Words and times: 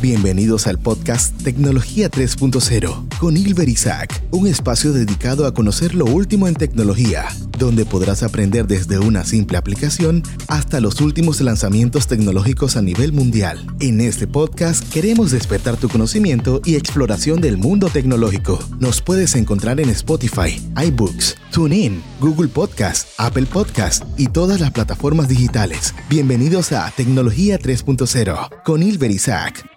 Bienvenidos 0.00 0.66
al 0.68 0.78
podcast 0.78 1.42
Tecnología 1.42 2.10
3.0 2.10 3.18
con 3.18 3.36
Ilver 3.36 3.68
Isaac, 3.68 4.22
un 4.30 4.46
espacio 4.46 4.92
dedicado 4.92 5.46
a 5.46 5.54
conocer 5.54 5.94
lo 5.94 6.04
último 6.04 6.46
en 6.46 6.54
tecnología, 6.54 7.26
donde 7.58 7.84
podrás 7.84 8.22
aprender 8.22 8.66
desde 8.66 8.98
una 8.98 9.24
simple 9.24 9.58
aplicación 9.58 10.22
hasta 10.48 10.80
los 10.80 11.00
últimos 11.00 11.40
lanzamientos 11.40 12.06
tecnológicos 12.06 12.76
a 12.76 12.82
nivel 12.82 13.12
mundial. 13.12 13.66
En 13.80 14.00
este 14.00 14.26
podcast 14.26 14.88
queremos 14.92 15.30
despertar 15.30 15.76
tu 15.76 15.88
conocimiento 15.88 16.60
y 16.64 16.76
exploración 16.76 17.40
del 17.40 17.56
mundo 17.56 17.88
tecnológico. 17.88 18.58
Nos 18.78 19.00
puedes 19.00 19.34
encontrar 19.34 19.80
en 19.80 19.90
Spotify, 19.90 20.60
iBooks, 20.84 21.36
TuneIn, 21.52 22.02
Google 22.20 22.48
Podcast, 22.48 23.08
Apple 23.18 23.46
Podcast 23.46 24.04
y 24.16 24.28
todas 24.28 24.60
las 24.60 24.70
plataformas 24.70 25.28
digitales. 25.28 25.94
Bienvenidos 26.08 26.72
a 26.72 26.90
Tecnología 26.90 27.58
3.0 27.58 28.62
con 28.64 28.82
Ilver 28.82 29.10
Isaac. 29.10 29.75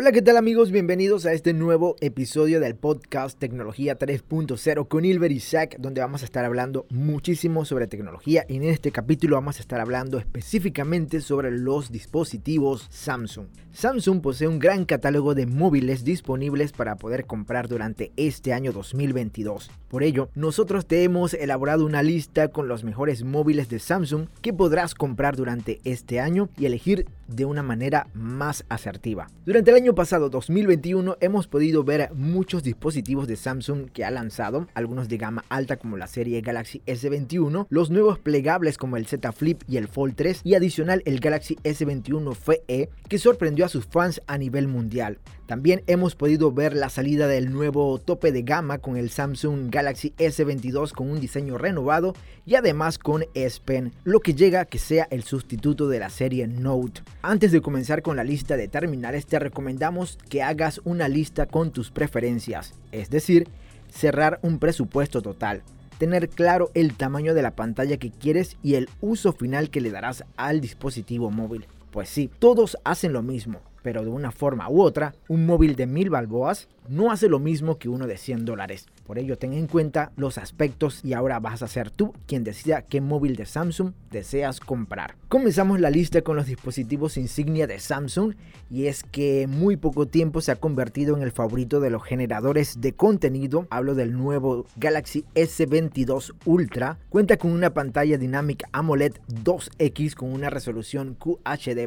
Hola, 0.00 0.12
¿qué 0.12 0.22
tal 0.22 0.38
amigos? 0.38 0.70
Bienvenidos 0.70 1.26
a 1.26 1.34
este 1.34 1.52
nuevo 1.52 1.94
episodio 2.00 2.58
del 2.58 2.74
podcast 2.74 3.38
Tecnología 3.38 3.98
3.0 3.98 4.88
con 4.88 5.04
Ilver 5.04 5.30
Isaac, 5.30 5.76
donde 5.78 6.00
vamos 6.00 6.22
a 6.22 6.24
estar 6.24 6.46
hablando 6.46 6.86
muchísimo 6.88 7.66
sobre 7.66 7.86
tecnología 7.86 8.46
y 8.48 8.56
en 8.56 8.62
este 8.64 8.92
capítulo 8.92 9.36
vamos 9.36 9.58
a 9.58 9.60
estar 9.60 9.78
hablando 9.78 10.18
específicamente 10.18 11.20
sobre 11.20 11.50
los 11.50 11.92
dispositivos 11.92 12.86
Samsung. 12.88 13.48
Samsung 13.72 14.22
posee 14.22 14.48
un 14.48 14.58
gran 14.58 14.86
catálogo 14.86 15.34
de 15.34 15.44
móviles 15.44 16.02
disponibles 16.02 16.72
para 16.72 16.96
poder 16.96 17.26
comprar 17.26 17.68
durante 17.68 18.10
este 18.16 18.54
año 18.54 18.72
2022. 18.72 19.70
Por 19.88 20.02
ello, 20.02 20.30
nosotros 20.34 20.86
te 20.86 21.04
hemos 21.04 21.34
elaborado 21.34 21.84
una 21.84 22.02
lista 22.02 22.48
con 22.48 22.68
los 22.68 22.84
mejores 22.84 23.22
móviles 23.22 23.68
de 23.68 23.78
Samsung 23.78 24.28
que 24.40 24.54
podrás 24.54 24.94
comprar 24.94 25.36
durante 25.36 25.78
este 25.84 26.20
año 26.20 26.48
y 26.56 26.64
elegir 26.64 27.04
de 27.30 27.44
una 27.44 27.62
manera 27.62 28.08
más 28.14 28.64
asertiva. 28.68 29.28
Durante 29.46 29.70
el 29.70 29.76
año 29.76 29.94
pasado 29.94 30.30
2021 30.30 31.16
hemos 31.20 31.46
podido 31.46 31.84
ver 31.84 32.10
muchos 32.14 32.62
dispositivos 32.62 33.26
de 33.26 33.36
Samsung 33.36 33.90
que 33.90 34.04
ha 34.04 34.10
lanzado, 34.10 34.66
algunos 34.74 35.08
de 35.08 35.16
gama 35.16 35.44
alta 35.48 35.76
como 35.76 35.96
la 35.96 36.06
serie 36.06 36.40
Galaxy 36.40 36.82
S21, 36.86 37.66
los 37.70 37.90
nuevos 37.90 38.18
plegables 38.18 38.78
como 38.78 38.96
el 38.96 39.06
Z 39.06 39.32
Flip 39.32 39.62
y 39.68 39.76
el 39.76 39.88
Fold 39.88 40.14
3 40.16 40.40
y 40.44 40.54
adicional 40.54 41.02
el 41.06 41.20
Galaxy 41.20 41.56
S21 41.64 42.34
FE 42.34 42.90
que 43.08 43.18
sorprendió 43.18 43.64
a 43.64 43.68
sus 43.68 43.86
fans 43.86 44.20
a 44.26 44.38
nivel 44.38 44.68
mundial. 44.68 45.18
También 45.50 45.82
hemos 45.88 46.14
podido 46.14 46.52
ver 46.52 46.76
la 46.76 46.90
salida 46.90 47.26
del 47.26 47.52
nuevo 47.52 47.98
tope 47.98 48.30
de 48.30 48.42
gama 48.42 48.78
con 48.78 48.96
el 48.96 49.10
Samsung 49.10 49.68
Galaxy 49.68 50.14
S22 50.16 50.92
con 50.92 51.10
un 51.10 51.18
diseño 51.18 51.58
renovado 51.58 52.14
y 52.46 52.54
además 52.54 52.98
con 52.98 53.24
S 53.34 53.60
Pen, 53.64 53.92
lo 54.04 54.20
que 54.20 54.34
llega 54.34 54.60
a 54.60 54.64
que 54.66 54.78
sea 54.78 55.08
el 55.10 55.24
sustituto 55.24 55.88
de 55.88 55.98
la 55.98 56.08
serie 56.08 56.46
Note. 56.46 57.02
Antes 57.22 57.50
de 57.50 57.60
comenzar 57.60 58.00
con 58.00 58.14
la 58.14 58.22
lista 58.22 58.56
de 58.56 58.68
terminales 58.68 59.26
te 59.26 59.40
recomendamos 59.40 60.18
que 60.28 60.44
hagas 60.44 60.80
una 60.84 61.08
lista 61.08 61.46
con 61.46 61.72
tus 61.72 61.90
preferencias, 61.90 62.74
es 62.92 63.10
decir, 63.10 63.48
cerrar 63.92 64.38
un 64.42 64.60
presupuesto 64.60 65.20
total 65.20 65.64
tener 65.98 66.28
claro 66.28 66.70
el 66.74 66.94
tamaño 66.94 67.34
de 67.34 67.42
la 67.42 67.56
pantalla 67.56 67.96
que 67.96 68.12
quieres 68.12 68.56
y 68.62 68.76
el 68.76 68.88
uso 69.00 69.32
final 69.32 69.68
que 69.68 69.82
le 69.82 69.90
darás 69.90 70.24
al 70.36 70.60
dispositivo 70.62 71.30
móvil. 71.30 71.66
Pues 71.90 72.08
sí, 72.08 72.30
todos 72.38 72.78
hacen 72.84 73.12
lo 73.12 73.20
mismo, 73.20 73.60
pero 73.82 74.02
de 74.02 74.10
una 74.10 74.30
forma 74.30 74.68
u 74.68 74.82
otra, 74.82 75.14
un 75.28 75.46
móvil 75.46 75.76
de 75.76 75.86
mil 75.86 76.10
balboas 76.10 76.68
no 76.88 77.10
hace 77.10 77.28
lo 77.28 77.38
mismo 77.38 77.78
que 77.78 77.88
uno 77.88 78.06
de 78.06 78.16
100 78.16 78.44
dólares. 78.44 78.86
Por 79.04 79.18
ello, 79.18 79.36
ten 79.36 79.52
en 79.52 79.66
cuenta 79.66 80.12
los 80.16 80.38
aspectos 80.38 81.04
y 81.04 81.12
ahora 81.12 81.38
vas 81.38 81.62
a 81.62 81.68
ser 81.68 81.90
tú 81.90 82.14
quien 82.26 82.44
decida 82.44 82.82
qué 82.82 83.00
móvil 83.00 83.36
de 83.36 83.46
Samsung 83.46 83.92
deseas 84.10 84.60
comprar. 84.60 85.16
Comenzamos 85.28 85.80
la 85.80 85.90
lista 85.90 86.22
con 86.22 86.36
los 86.36 86.46
dispositivos 86.46 87.16
insignia 87.16 87.66
de 87.66 87.78
Samsung 87.78 88.34
y 88.70 88.86
es 88.86 89.02
que 89.02 89.46
muy 89.46 89.76
poco 89.76 90.06
tiempo 90.06 90.40
se 90.40 90.52
ha 90.52 90.56
convertido 90.56 91.16
en 91.16 91.22
el 91.22 91.32
favorito 91.32 91.80
de 91.80 91.90
los 91.90 92.02
generadores 92.02 92.80
de 92.80 92.92
contenido. 92.92 93.66
Hablo 93.70 93.94
del 93.94 94.12
nuevo 94.12 94.66
Galaxy 94.76 95.24
S22 95.34 96.34
Ultra. 96.44 96.98
Cuenta 97.08 97.36
con 97.36 97.52
una 97.52 97.74
pantalla 97.74 98.16
dinámica 98.16 98.68
AMOLED 98.72 99.14
2X 99.28 100.14
con 100.14 100.32
una 100.32 100.50
resolución 100.50 101.14
QHD+, 101.14 101.86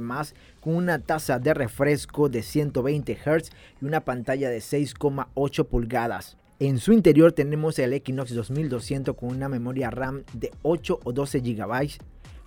con 0.61 0.75
una 0.75 0.99
tasa 0.99 1.39
de 1.39 1.53
refresco 1.53 2.29
de 2.29 2.43
120 2.43 3.15
Hz 3.15 3.49
y 3.81 3.85
una 3.85 4.01
pantalla 4.01 4.49
de 4.49 4.61
6 4.61 4.83
6,8 4.83 5.65
pulgadas. 5.65 6.37
En 6.65 6.79
su 6.79 6.93
interior 6.93 7.33
tenemos 7.33 7.77
el 7.77 7.91
Equinox 7.91 8.33
2200 8.33 9.17
con 9.17 9.27
una 9.27 9.49
memoria 9.49 9.89
RAM 9.89 10.23
de 10.31 10.49
8 10.61 11.01
o 11.03 11.11
12 11.11 11.41
GB. 11.41 11.89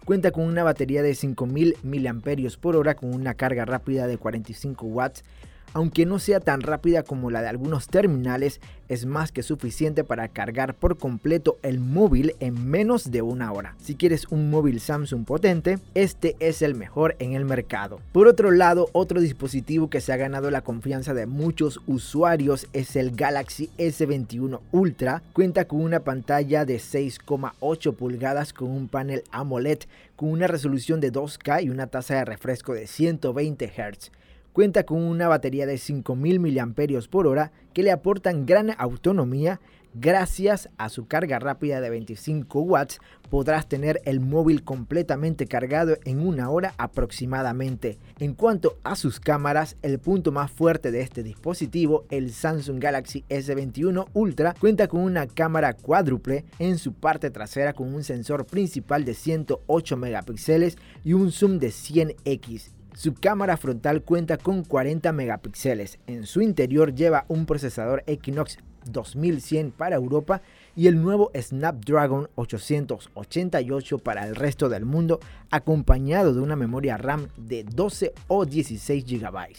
Cuenta 0.06 0.30
con 0.30 0.44
una 0.44 0.64
batería 0.64 1.02
de 1.02 1.14
5000 1.14 1.76
mAh 1.82 2.94
con 2.94 3.14
una 3.14 3.34
carga 3.34 3.66
rápida 3.66 4.06
de 4.06 4.16
45 4.16 4.86
watts 4.86 5.22
aunque 5.72 6.06
no 6.06 6.18
sea 6.18 6.40
tan 6.40 6.60
rápida 6.60 7.02
como 7.02 7.30
la 7.30 7.42
de 7.42 7.48
algunos 7.48 7.88
terminales, 7.88 8.60
es 8.88 9.06
más 9.06 9.32
que 9.32 9.42
suficiente 9.42 10.04
para 10.04 10.28
cargar 10.28 10.74
por 10.74 10.96
completo 10.96 11.58
el 11.62 11.80
móvil 11.80 12.34
en 12.40 12.70
menos 12.70 13.10
de 13.10 13.22
una 13.22 13.52
hora. 13.52 13.74
Si 13.82 13.96
quieres 13.96 14.26
un 14.28 14.50
móvil 14.50 14.80
Samsung 14.80 15.24
potente, 15.24 15.78
este 15.94 16.36
es 16.38 16.62
el 16.62 16.74
mejor 16.74 17.16
en 17.18 17.32
el 17.32 17.44
mercado. 17.44 18.00
Por 18.12 18.28
otro 18.28 18.50
lado, 18.50 18.88
otro 18.92 19.20
dispositivo 19.20 19.90
que 19.90 20.00
se 20.00 20.12
ha 20.12 20.16
ganado 20.16 20.50
la 20.50 20.62
confianza 20.62 21.14
de 21.14 21.26
muchos 21.26 21.80
usuarios 21.86 22.68
es 22.72 22.96
el 22.96 23.16
Galaxy 23.16 23.70
S21 23.78 24.60
Ultra. 24.72 25.22
Cuenta 25.32 25.66
con 25.66 25.80
una 25.80 26.00
pantalla 26.00 26.64
de 26.64 26.76
6,8 26.76 27.94
pulgadas 27.94 28.52
con 28.52 28.70
un 28.70 28.88
panel 28.88 29.24
AMOLED 29.30 29.80
con 30.16 30.30
una 30.30 30.46
resolución 30.46 31.00
de 31.00 31.12
2K 31.12 31.64
y 31.64 31.70
una 31.70 31.86
tasa 31.86 32.14
de 32.14 32.24
refresco 32.24 32.72
de 32.72 32.86
120 32.86 33.66
Hz. 33.66 34.10
Cuenta 34.56 34.84
con 34.84 35.02
una 35.02 35.28
batería 35.28 35.66
de 35.66 35.76
5000 35.76 36.40
mAh 36.40 37.50
que 37.74 37.82
le 37.82 37.92
aportan 37.92 38.46
gran 38.46 38.74
autonomía. 38.78 39.60
Gracias 39.92 40.70
a 40.78 40.88
su 40.88 41.06
carga 41.06 41.38
rápida 41.38 41.82
de 41.82 41.90
25 41.90 42.60
watts 42.60 42.98
podrás 43.28 43.68
tener 43.68 44.00
el 44.06 44.20
móvil 44.20 44.64
completamente 44.64 45.46
cargado 45.46 45.98
en 46.06 46.26
una 46.26 46.48
hora 46.48 46.72
aproximadamente. 46.78 47.98
En 48.18 48.32
cuanto 48.32 48.78
a 48.82 48.96
sus 48.96 49.20
cámaras, 49.20 49.76
el 49.82 49.98
punto 49.98 50.32
más 50.32 50.50
fuerte 50.50 50.90
de 50.90 51.02
este 51.02 51.22
dispositivo, 51.22 52.06
el 52.08 52.32
Samsung 52.32 52.80
Galaxy 52.80 53.26
S21 53.28 54.08
Ultra, 54.14 54.54
cuenta 54.58 54.88
con 54.88 55.02
una 55.02 55.26
cámara 55.26 55.74
cuádruple 55.74 56.46
en 56.58 56.78
su 56.78 56.94
parte 56.94 57.30
trasera 57.30 57.74
con 57.74 57.94
un 57.94 58.02
sensor 58.02 58.46
principal 58.46 59.04
de 59.04 59.12
108 59.12 59.98
megapíxeles 59.98 60.78
y 61.04 61.12
un 61.12 61.30
zoom 61.30 61.58
de 61.58 61.68
100x 61.68 62.70
su 62.96 63.12
cámara 63.12 63.58
frontal 63.58 64.02
cuenta 64.02 64.38
con 64.38 64.64
40 64.64 65.12
megapíxeles. 65.12 65.98
En 66.06 66.24
su 66.24 66.40
interior 66.40 66.94
lleva 66.94 67.26
un 67.28 67.44
procesador 67.44 68.02
Equinox 68.06 68.56
2100 68.86 69.70
para 69.70 69.96
Europa 69.96 70.40
y 70.74 70.86
el 70.86 71.02
nuevo 71.02 71.30
Snapdragon 71.38 72.30
888 72.36 73.98
para 73.98 74.26
el 74.26 74.34
resto 74.34 74.70
del 74.70 74.86
mundo, 74.86 75.20
acompañado 75.50 76.32
de 76.32 76.40
una 76.40 76.56
memoria 76.56 76.96
RAM 76.96 77.28
de 77.36 77.64
12 77.64 78.14
o 78.28 78.46
16 78.46 79.04
GB. 79.04 79.56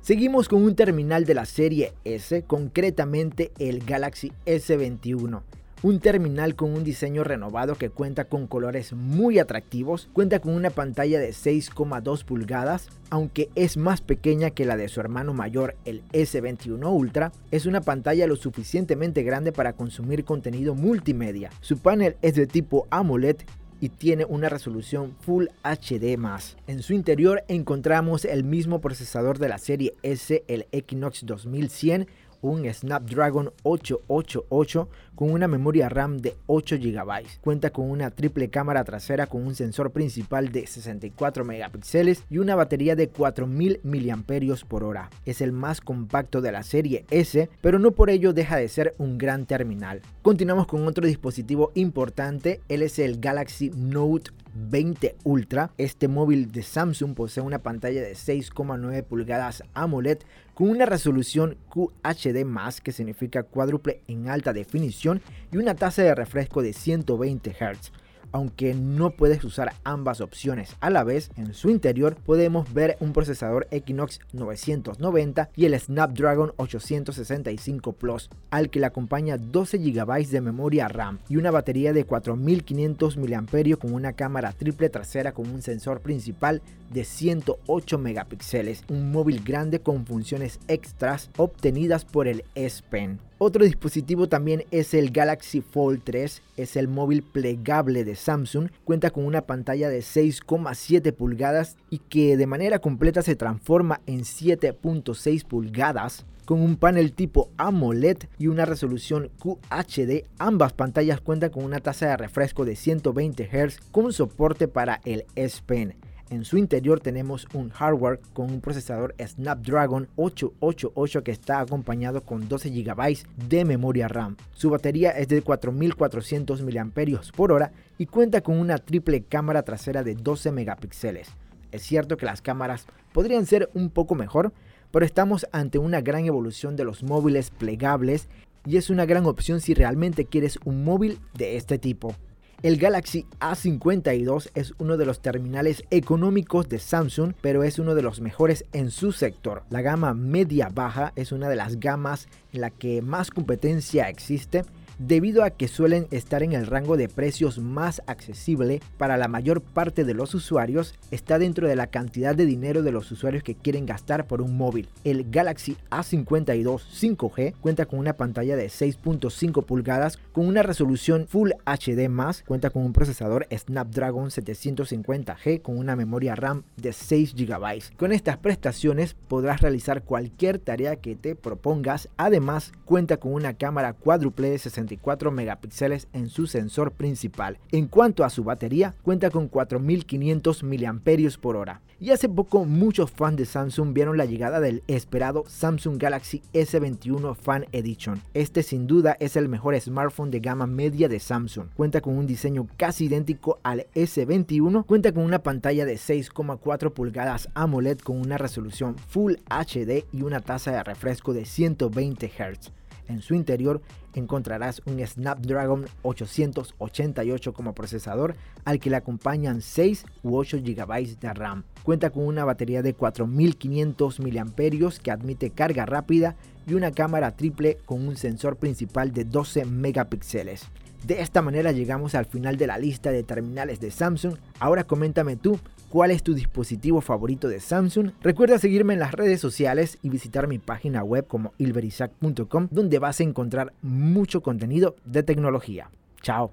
Seguimos 0.00 0.48
con 0.48 0.62
un 0.62 0.76
terminal 0.76 1.24
de 1.24 1.34
la 1.34 1.46
serie 1.46 1.92
S, 2.04 2.44
concretamente 2.44 3.50
el 3.58 3.84
Galaxy 3.84 4.32
S21 4.46 5.42
un 5.82 5.98
terminal 6.00 6.56
con 6.56 6.74
un 6.74 6.84
diseño 6.84 7.24
renovado 7.24 7.74
que 7.74 7.88
cuenta 7.88 8.26
con 8.26 8.46
colores 8.46 8.92
muy 8.92 9.38
atractivos, 9.38 10.10
cuenta 10.12 10.40
con 10.40 10.54
una 10.54 10.70
pantalla 10.70 11.18
de 11.18 11.30
6,2 11.30 12.24
pulgadas, 12.24 12.88
aunque 13.08 13.48
es 13.54 13.76
más 13.76 14.02
pequeña 14.02 14.50
que 14.50 14.66
la 14.66 14.76
de 14.76 14.88
su 14.88 15.00
hermano 15.00 15.32
mayor, 15.32 15.76
el 15.86 16.02
S21 16.12 16.92
Ultra, 16.92 17.32
es 17.50 17.64
una 17.64 17.80
pantalla 17.80 18.26
lo 18.26 18.36
suficientemente 18.36 19.22
grande 19.22 19.52
para 19.52 19.72
consumir 19.72 20.24
contenido 20.24 20.74
multimedia. 20.74 21.50
Su 21.60 21.78
panel 21.78 22.16
es 22.20 22.34
de 22.34 22.46
tipo 22.46 22.86
AMOLED 22.90 23.38
y 23.80 23.88
tiene 23.88 24.26
una 24.26 24.50
resolución 24.50 25.16
Full 25.20 25.46
HD+. 25.64 26.18
En 26.66 26.82
su 26.82 26.92
interior 26.92 27.42
encontramos 27.48 28.26
el 28.26 28.44
mismo 28.44 28.82
procesador 28.82 29.38
de 29.38 29.48
la 29.48 29.56
serie 29.56 29.94
S, 30.02 30.44
el 30.46 30.66
Equinox 30.70 31.24
2100, 31.24 32.06
un 32.42 32.72
Snapdragon 32.72 33.52
888 33.62 34.88
con 35.14 35.30
una 35.30 35.48
memoria 35.48 35.88
RAM 35.88 36.18
de 36.18 36.36
8 36.46 36.76
GB. 36.78 37.40
Cuenta 37.40 37.70
con 37.70 37.90
una 37.90 38.10
triple 38.10 38.50
cámara 38.50 38.84
trasera 38.84 39.26
con 39.26 39.46
un 39.46 39.54
sensor 39.54 39.90
principal 39.90 40.50
de 40.50 40.66
64 40.66 41.44
megapíxeles 41.44 42.24
y 42.30 42.38
una 42.38 42.54
batería 42.54 42.96
de 42.96 43.08
4000 43.08 43.80
mAh. 43.82 45.10
Es 45.24 45.40
el 45.40 45.52
más 45.52 45.80
compacto 45.80 46.40
de 46.40 46.52
la 46.52 46.62
serie 46.62 47.04
S, 47.10 47.48
pero 47.60 47.78
no 47.78 47.92
por 47.92 48.10
ello 48.10 48.32
deja 48.32 48.56
de 48.56 48.68
ser 48.68 48.94
un 48.98 49.18
gran 49.18 49.46
terminal. 49.46 50.00
Continuamos 50.22 50.66
con 50.66 50.86
otro 50.86 51.06
dispositivo 51.06 51.72
importante, 51.74 52.60
él 52.68 52.82
es 52.82 52.98
el 52.98 53.20
Galaxy 53.20 53.70
Note 53.74 54.30
S20 54.54 55.14
Ultra. 55.24 55.70
Este 55.78 56.08
móvil 56.08 56.52
de 56.52 56.62
Samsung 56.62 57.14
posee 57.14 57.42
una 57.42 57.60
pantalla 57.60 58.02
de 58.02 58.12
6,9 58.12 59.02
pulgadas 59.04 59.62
AMOLED 59.74 60.18
con 60.54 60.68
una 60.70 60.86
resolución 60.86 61.56
QHD+, 61.68 62.82
que 62.82 62.92
significa 62.92 63.42
cuádruple 63.42 64.02
en 64.08 64.28
alta 64.28 64.52
definición, 64.52 65.22
y 65.52 65.56
una 65.56 65.74
tasa 65.74 66.02
de 66.02 66.14
refresco 66.14 66.62
de 66.62 66.72
120 66.72 67.50
Hz 67.50 67.92
aunque 68.32 68.74
no 68.74 69.10
puedes 69.10 69.44
usar 69.44 69.72
ambas 69.84 70.20
opciones 70.20 70.76
a 70.80 70.90
la 70.90 71.04
vez, 71.04 71.30
en 71.36 71.54
su 71.54 71.70
interior 71.70 72.16
podemos 72.16 72.72
ver 72.72 72.96
un 73.00 73.12
procesador 73.12 73.66
Equinox 73.70 74.20
990 74.32 75.50
y 75.56 75.64
el 75.66 75.78
Snapdragon 75.78 76.52
865 76.56 77.92
Plus, 77.92 78.30
al 78.50 78.70
que 78.70 78.80
le 78.80 78.86
acompaña 78.86 79.38
12 79.38 79.78
GB 79.78 80.26
de 80.28 80.40
memoria 80.40 80.88
RAM 80.88 81.18
y 81.28 81.36
una 81.36 81.50
batería 81.50 81.92
de 81.92 82.04
4500 82.04 83.16
mAh 83.16 83.76
con 83.78 83.94
una 83.94 84.12
cámara 84.12 84.52
triple 84.52 84.88
trasera 84.88 85.32
con 85.32 85.48
un 85.48 85.62
sensor 85.62 86.00
principal 86.00 86.62
de 86.92 87.04
108 87.04 87.98
megapíxeles, 87.98 88.84
un 88.88 89.12
móvil 89.12 89.42
grande 89.44 89.80
con 89.80 90.06
funciones 90.06 90.60
extras 90.68 91.30
obtenidas 91.36 92.04
por 92.04 92.28
el 92.28 92.44
S 92.54 92.82
Pen. 92.88 93.29
Otro 93.42 93.64
dispositivo 93.64 94.28
también 94.28 94.64
es 94.70 94.92
el 94.92 95.12
Galaxy 95.12 95.62
Fold 95.62 96.02
3, 96.04 96.42
es 96.58 96.76
el 96.76 96.88
móvil 96.88 97.22
plegable 97.22 98.04
de 98.04 98.14
Samsung, 98.14 98.68
cuenta 98.84 99.08
con 99.08 99.24
una 99.24 99.46
pantalla 99.46 99.88
de 99.88 100.00
6,7 100.00 101.14
pulgadas 101.14 101.78
y 101.88 102.00
que 102.00 102.36
de 102.36 102.46
manera 102.46 102.80
completa 102.80 103.22
se 103.22 103.36
transforma 103.36 104.02
en 104.04 104.24
7.6 104.24 105.46
pulgadas 105.46 106.26
con 106.44 106.60
un 106.60 106.76
panel 106.76 107.14
tipo 107.14 107.48
AMOLED 107.56 108.18
y 108.38 108.48
una 108.48 108.66
resolución 108.66 109.30
QHD. 109.38 110.26
Ambas 110.38 110.74
pantallas 110.74 111.22
cuentan 111.22 111.48
con 111.48 111.64
una 111.64 111.80
tasa 111.80 112.08
de 112.08 112.18
refresco 112.18 112.66
de 112.66 112.76
120 112.76 113.48
Hz 113.48 113.80
con 113.90 114.12
soporte 114.12 114.68
para 114.68 115.00
el 115.06 115.24
S 115.34 115.62
Pen. 115.64 115.94
En 116.30 116.44
su 116.44 116.58
interior 116.58 117.00
tenemos 117.00 117.48
un 117.54 117.70
hardware 117.70 118.20
con 118.32 118.52
un 118.52 118.60
procesador 118.60 119.16
Snapdragon 119.18 120.06
888 120.14 121.24
que 121.24 121.32
está 121.32 121.58
acompañado 121.58 122.22
con 122.22 122.48
12 122.48 122.70
GB 122.70 123.26
de 123.48 123.64
memoria 123.64 124.06
RAM. 124.06 124.36
Su 124.52 124.70
batería 124.70 125.10
es 125.10 125.26
de 125.26 125.42
4400 125.42 126.62
mAh 126.62 127.72
y 127.98 128.06
cuenta 128.06 128.42
con 128.42 128.60
una 128.60 128.78
triple 128.78 129.22
cámara 129.22 129.64
trasera 129.64 130.04
de 130.04 130.14
12 130.14 130.52
megapíxeles. 130.52 131.30
Es 131.72 131.82
cierto 131.82 132.16
que 132.16 132.26
las 132.26 132.42
cámaras 132.42 132.86
podrían 133.12 133.44
ser 133.44 133.68
un 133.74 133.90
poco 133.90 134.14
mejor, 134.14 134.52
pero 134.92 135.04
estamos 135.04 135.48
ante 135.50 135.78
una 135.78 136.00
gran 136.00 136.26
evolución 136.26 136.76
de 136.76 136.84
los 136.84 137.02
móviles 137.02 137.50
plegables 137.50 138.28
y 138.64 138.76
es 138.76 138.88
una 138.88 139.04
gran 139.04 139.26
opción 139.26 139.60
si 139.60 139.74
realmente 139.74 140.26
quieres 140.26 140.60
un 140.64 140.84
móvil 140.84 141.18
de 141.34 141.56
este 141.56 141.78
tipo. 141.78 142.14
El 142.62 142.76
Galaxy 142.76 143.24
A52 143.40 144.50
es 144.54 144.74
uno 144.76 144.98
de 144.98 145.06
los 145.06 145.20
terminales 145.20 145.82
económicos 145.90 146.68
de 146.68 146.78
Samsung, 146.78 147.32
pero 147.40 147.64
es 147.64 147.78
uno 147.78 147.94
de 147.94 148.02
los 148.02 148.20
mejores 148.20 148.66
en 148.74 148.90
su 148.90 149.12
sector. 149.12 149.62
La 149.70 149.80
gama 149.80 150.12
media-baja 150.12 151.14
es 151.16 151.32
una 151.32 151.48
de 151.48 151.56
las 151.56 151.80
gamas 151.80 152.28
en 152.52 152.60
la 152.60 152.68
que 152.68 153.00
más 153.00 153.30
competencia 153.30 154.10
existe 154.10 154.66
debido 155.00 155.44
a 155.44 155.50
que 155.50 155.66
suelen 155.66 156.06
estar 156.10 156.42
en 156.42 156.52
el 156.52 156.66
rango 156.66 156.98
de 156.98 157.08
precios 157.08 157.58
más 157.58 158.02
accesible 158.06 158.82
para 158.98 159.16
la 159.16 159.28
mayor 159.28 159.62
parte 159.62 160.04
de 160.04 160.12
los 160.12 160.34
usuarios, 160.34 160.94
está 161.10 161.38
dentro 161.38 161.66
de 161.66 161.74
la 161.74 161.86
cantidad 161.86 162.34
de 162.34 162.44
dinero 162.44 162.82
de 162.82 162.92
los 162.92 163.10
usuarios 163.10 163.42
que 163.42 163.54
quieren 163.54 163.86
gastar 163.86 164.26
por 164.26 164.42
un 164.42 164.58
móvil. 164.58 164.88
El 165.04 165.30
Galaxy 165.30 165.78
A52 165.90 166.82
5G 167.16 167.54
cuenta 167.62 167.86
con 167.86 167.98
una 167.98 168.12
pantalla 168.12 168.56
de 168.56 168.66
6.5 168.66 169.64
pulgadas 169.64 170.18
con 170.32 170.46
una 170.46 170.62
resolución 170.62 171.26
Full 171.28 171.52
HD+, 171.64 172.44
cuenta 172.46 172.68
con 172.68 172.84
un 172.84 172.92
procesador 172.92 173.46
Snapdragon 173.50 174.28
750G 174.28 175.62
con 175.62 175.78
una 175.78 175.96
memoria 175.96 176.34
RAM 176.34 176.64
de 176.76 176.92
6 176.92 177.34
GB. 177.34 177.96
Con 177.96 178.12
estas 178.12 178.36
prestaciones 178.36 179.14
podrás 179.28 179.62
realizar 179.62 180.02
cualquier 180.02 180.58
tarea 180.58 180.96
que 180.96 181.16
te 181.16 181.36
propongas, 181.36 182.10
además 182.18 182.72
cuenta 182.84 183.16
con 183.16 183.32
una 183.32 183.54
cámara 183.54 183.94
cuádruple 183.94 184.50
de 184.50 184.58
60 184.58 184.89
megapíxeles 185.32 186.08
en 186.12 186.28
su 186.28 186.46
sensor 186.46 186.92
principal. 186.92 187.58
En 187.72 187.86
cuanto 187.86 188.24
a 188.24 188.30
su 188.30 188.44
batería, 188.44 188.94
cuenta 189.02 189.30
con 189.30 189.48
4500 189.48 190.62
mAh. 190.62 191.80
Y 192.02 192.12
hace 192.12 192.30
poco 192.30 192.64
muchos 192.64 193.10
fans 193.10 193.36
de 193.36 193.44
Samsung 193.44 193.92
vieron 193.92 194.16
la 194.16 194.24
llegada 194.24 194.58
del 194.58 194.82
esperado 194.86 195.44
Samsung 195.46 195.98
Galaxy 195.98 196.40
S21 196.54 197.36
Fan 197.36 197.66
Edition. 197.72 198.22
Este 198.32 198.62
sin 198.62 198.86
duda 198.86 199.18
es 199.20 199.36
el 199.36 199.50
mejor 199.50 199.78
smartphone 199.78 200.30
de 200.30 200.40
gama 200.40 200.66
media 200.66 201.10
de 201.10 201.20
Samsung. 201.20 201.66
Cuenta 201.76 202.00
con 202.00 202.16
un 202.16 202.26
diseño 202.26 202.66
casi 202.78 203.04
idéntico 203.04 203.60
al 203.62 203.86
S21, 203.94 204.86
cuenta 204.86 205.12
con 205.12 205.24
una 205.24 205.42
pantalla 205.42 205.84
de 205.84 205.96
6,4 205.96 206.90
pulgadas 206.90 207.50
AMOLED 207.52 207.98
con 207.98 208.18
una 208.18 208.38
resolución 208.38 208.96
Full 208.96 209.34
HD 209.50 210.06
y 210.10 210.22
una 210.22 210.40
tasa 210.40 210.72
de 210.72 210.82
refresco 210.82 211.34
de 211.34 211.44
120 211.44 212.28
Hz. 212.28 212.79
En 213.10 213.22
su 213.22 213.34
interior 213.34 213.82
encontrarás 214.14 214.82
un 214.86 215.04
Snapdragon 215.04 215.86
888 216.02 217.52
como 217.52 217.74
procesador 217.74 218.36
al 218.64 218.78
que 218.78 218.88
le 218.88 218.96
acompañan 218.96 219.62
6 219.62 220.04
u 220.22 220.36
8 220.36 220.58
GB 220.58 221.18
de 221.18 221.34
RAM. 221.34 221.64
Cuenta 221.82 222.10
con 222.10 222.24
una 222.24 222.44
batería 222.44 222.82
de 222.82 222.94
4500 222.94 224.20
mAh 224.20 224.92
que 225.02 225.10
admite 225.10 225.50
carga 225.50 225.86
rápida 225.86 226.36
y 226.68 226.74
una 226.74 226.92
cámara 226.92 227.32
triple 227.32 227.78
con 227.84 228.06
un 228.06 228.16
sensor 228.16 228.56
principal 228.56 229.12
de 229.12 229.24
12 229.24 229.64
megapíxeles. 229.64 230.68
De 231.04 231.20
esta 231.20 231.42
manera 231.42 231.72
llegamos 231.72 232.14
al 232.14 232.26
final 232.26 232.58
de 232.58 232.68
la 232.68 232.78
lista 232.78 233.10
de 233.10 233.24
terminales 233.24 233.80
de 233.80 233.90
Samsung. 233.90 234.36
Ahora 234.60 234.84
coméntame 234.84 235.34
tú, 235.34 235.58
cuál 235.90 236.12
es 236.12 236.22
tu 236.22 236.32
dispositivo 236.32 237.02
favorito 237.02 237.48
de 237.48 237.60
Samsung. 237.60 238.12
Recuerda 238.22 238.58
seguirme 238.58 238.94
en 238.94 239.00
las 239.00 239.12
redes 239.12 239.40
sociales 239.40 239.98
y 240.02 240.08
visitar 240.08 240.48
mi 240.48 240.58
página 240.58 241.04
web 241.04 241.26
como 241.26 241.52
ilverisac.com 241.58 242.68
donde 242.70 242.98
vas 242.98 243.20
a 243.20 243.24
encontrar 243.24 243.74
mucho 243.82 244.40
contenido 244.40 244.96
de 245.04 245.22
tecnología. 245.22 245.90
Chao. 246.22 246.52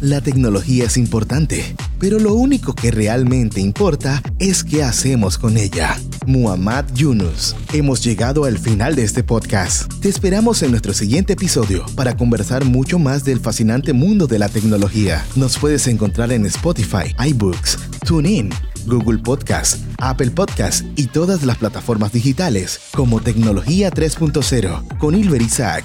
La 0.00 0.20
tecnología 0.20 0.84
es 0.84 0.96
importante, 0.96 1.76
pero 1.98 2.18
lo 2.18 2.34
único 2.34 2.74
que 2.74 2.90
realmente 2.90 3.60
importa 3.60 4.22
es 4.38 4.64
qué 4.64 4.82
hacemos 4.82 5.38
con 5.38 5.56
ella. 5.56 5.96
Muhammad 6.26 6.84
Yunus. 6.94 7.54
Hemos 7.72 8.02
llegado 8.02 8.44
al 8.44 8.58
final 8.58 8.94
de 8.94 9.04
este 9.04 9.22
podcast. 9.22 9.92
Te 10.00 10.08
esperamos 10.08 10.62
en 10.62 10.70
nuestro 10.70 10.92
siguiente 10.92 11.34
episodio 11.34 11.84
para 11.96 12.16
conversar 12.16 12.64
mucho 12.64 12.98
más 12.98 13.24
del 13.24 13.40
fascinante 13.40 13.92
mundo 13.92 14.26
de 14.26 14.38
la 14.38 14.48
tecnología. 14.48 15.24
Nos 15.36 15.58
puedes 15.58 15.86
encontrar 15.86 16.32
en 16.32 16.46
Spotify, 16.46 17.14
iBooks, 17.26 17.78
TuneIn, 18.06 18.50
Google 18.86 19.18
Podcast, 19.18 19.82
Apple 19.98 20.30
Podcast 20.30 20.84
y 20.96 21.06
todas 21.06 21.44
las 21.44 21.58
plataformas 21.58 22.12
digitales 22.12 22.80
como 22.94 23.20
Tecnología 23.20 23.90
3.0 23.90 24.98
con 24.98 25.14
Ilver 25.14 25.42
Isaac 25.42 25.84